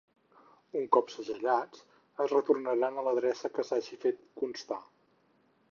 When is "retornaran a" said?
2.35-3.05